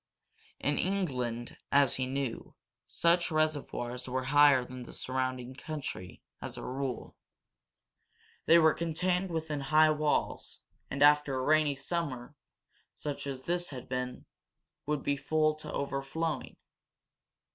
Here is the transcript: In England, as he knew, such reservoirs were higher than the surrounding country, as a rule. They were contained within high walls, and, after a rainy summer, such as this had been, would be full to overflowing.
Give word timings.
In 0.59 0.79
England, 0.79 1.57
as 1.71 1.97
he 1.97 2.07
knew, 2.07 2.55
such 2.87 3.29
reservoirs 3.29 4.09
were 4.09 4.23
higher 4.33 4.65
than 4.65 4.81
the 4.81 4.93
surrounding 4.93 5.53
country, 5.53 6.23
as 6.41 6.57
a 6.57 6.65
rule. 6.65 7.15
They 8.47 8.57
were 8.57 8.73
contained 8.73 9.29
within 9.29 9.59
high 9.59 9.91
walls, 9.91 10.61
and, 10.89 11.03
after 11.03 11.35
a 11.35 11.43
rainy 11.43 11.75
summer, 11.75 12.35
such 12.95 13.27
as 13.27 13.43
this 13.43 13.69
had 13.69 13.87
been, 13.87 14.25
would 14.87 15.03
be 15.03 15.17
full 15.17 15.53
to 15.57 15.71
overflowing. 15.71 16.57